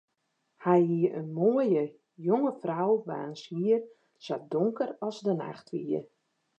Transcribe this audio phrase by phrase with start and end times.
[0.63, 1.85] Hy hie in moaie,
[2.25, 3.81] jonge frou waans hier
[4.25, 6.01] sa donker as de nacht wie.